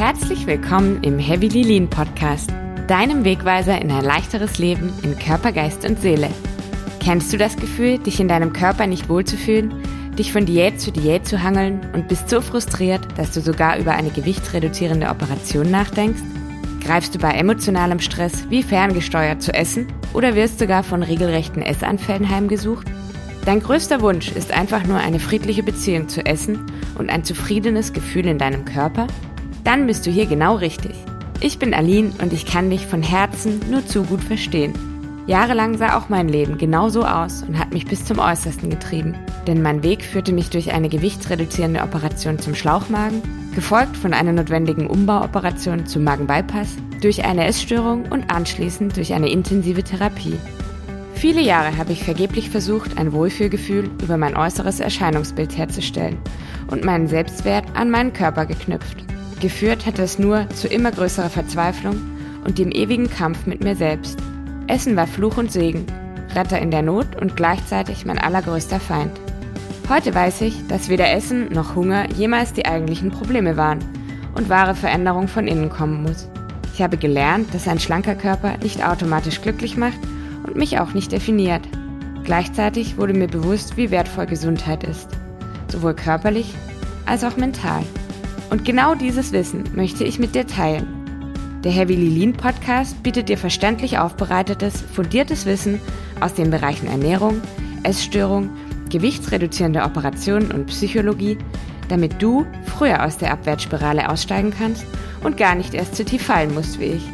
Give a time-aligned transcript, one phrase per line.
[0.00, 2.50] Herzlich willkommen im Heavily Lean Podcast,
[2.88, 6.30] deinem Wegweiser in ein leichteres Leben in Körper, Geist und Seele.
[7.00, 9.74] Kennst du das Gefühl, dich in deinem Körper nicht wohlzufühlen,
[10.18, 13.92] dich von Diät zu Diät zu hangeln und bist so frustriert, dass du sogar über
[13.92, 16.22] eine gewichtsreduzierende Operation nachdenkst?
[16.82, 22.30] Greifst du bei emotionalem Stress wie ferngesteuert zu essen oder wirst sogar von regelrechten Essanfällen
[22.30, 22.86] heimgesucht?
[23.44, 26.64] Dein größter Wunsch ist einfach nur eine friedliche Beziehung zu Essen
[26.96, 29.06] und ein zufriedenes Gefühl in deinem Körper?
[29.64, 30.94] Dann bist du hier genau richtig.
[31.40, 34.74] Ich bin Aline und ich kann dich von Herzen nur zu gut verstehen.
[35.26, 39.14] Jahrelang sah auch mein Leben genau so aus und hat mich bis zum Äußersten getrieben.
[39.46, 43.22] Denn mein Weg führte mich durch eine gewichtsreduzierende Operation zum Schlauchmagen,
[43.54, 49.82] gefolgt von einer notwendigen Umbauoperation zum Magenbypass, durch eine Essstörung und anschließend durch eine intensive
[49.82, 50.36] Therapie.
[51.14, 56.18] Viele Jahre habe ich vergeblich versucht, ein Wohlfühlgefühl über mein äußeres Erscheinungsbild herzustellen
[56.68, 59.09] und meinen Selbstwert an meinen Körper geknüpft.
[59.40, 61.96] Geführt hat es nur zu immer größerer Verzweiflung
[62.44, 64.18] und dem ewigen Kampf mit mir selbst.
[64.66, 65.86] Essen war Fluch und Segen,
[66.34, 69.12] Retter in der Not und gleichzeitig mein allergrößter Feind.
[69.88, 73.78] Heute weiß ich, dass weder Essen noch Hunger jemals die eigentlichen Probleme waren
[74.34, 76.28] und wahre Veränderung von innen kommen muss.
[76.74, 79.98] Ich habe gelernt, dass ein schlanker Körper nicht automatisch glücklich macht
[80.46, 81.62] und mich auch nicht definiert.
[82.24, 85.08] Gleichzeitig wurde mir bewusst, wie wertvoll Gesundheit ist,
[85.68, 86.54] sowohl körperlich
[87.06, 87.82] als auch mental.
[88.50, 90.86] Und genau dieses Wissen möchte ich mit dir teilen.
[91.62, 95.80] Der Heavy Lean Podcast bietet dir verständlich aufbereitetes, fundiertes Wissen
[96.20, 97.40] aus den Bereichen Ernährung,
[97.84, 98.50] Essstörung,
[98.90, 101.38] gewichtsreduzierende Operationen und Psychologie,
[101.88, 104.84] damit du früher aus der Abwärtsspirale aussteigen kannst
[105.22, 107.08] und gar nicht erst zu tief fallen musst wie ich.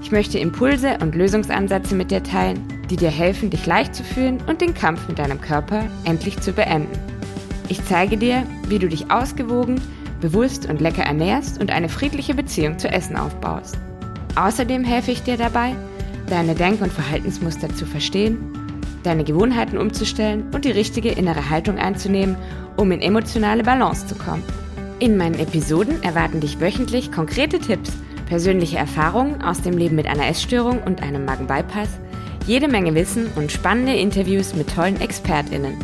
[0.00, 4.38] Ich möchte Impulse und Lösungsansätze mit dir teilen, die dir helfen, dich leicht zu fühlen
[4.46, 6.98] und den Kampf mit deinem Körper endlich zu beenden.
[7.68, 9.80] Ich zeige dir, wie du dich ausgewogen,
[10.20, 13.76] bewusst und lecker ernährst und eine friedliche Beziehung zu Essen aufbaust.
[14.36, 15.74] Außerdem helfe ich dir dabei,
[16.28, 18.38] deine Denk- und Verhaltensmuster zu verstehen,
[19.02, 22.36] deine Gewohnheiten umzustellen und die richtige innere Haltung einzunehmen,
[22.76, 24.42] um in emotionale Balance zu kommen.
[24.98, 27.92] In meinen Episoden erwarten dich wöchentlich konkrete Tipps,
[28.26, 31.88] persönliche Erfahrungen aus dem Leben mit einer Essstörung und einem Magenbypass,
[32.46, 35.76] jede Menge Wissen und spannende Interviews mit tollen ExpertInnen.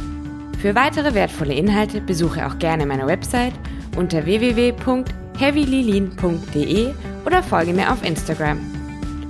[0.61, 3.53] Für weitere wertvolle Inhalte besuche auch gerne meine Website
[3.97, 6.95] unter www.heavylilin.de
[7.25, 8.61] oder folge mir auf Instagram.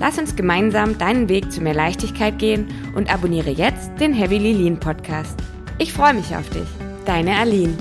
[0.00, 4.78] Lass uns gemeinsam deinen Weg zu mehr Leichtigkeit gehen und abonniere jetzt den Heavy Lilin
[4.78, 5.38] Podcast.
[5.78, 6.68] Ich freue mich auf dich.
[7.04, 7.76] Deine Aline.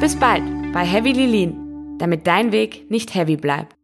[0.00, 0.42] Bis bald
[0.72, 3.81] bei Heavy Lilin, damit dein Weg nicht heavy bleibt.